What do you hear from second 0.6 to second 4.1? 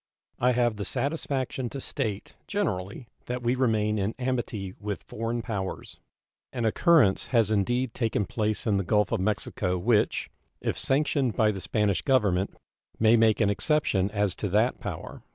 the satisfaction to state, generally, that we remain